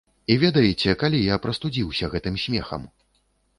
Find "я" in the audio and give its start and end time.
1.33-1.37